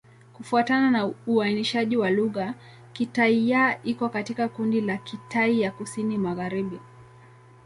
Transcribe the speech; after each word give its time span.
Kufuatana 0.33 0.91
na 0.91 1.11
uainishaji 1.27 1.97
wa 1.97 2.09
lugha, 2.09 2.53
Kitai-Ya 2.93 3.83
iko 3.83 4.09
katika 4.09 4.47
kundi 4.47 4.81
la 4.81 4.97
Kitai 4.97 5.61
ya 5.61 5.71
Kusini-Magharibi. 5.71 6.79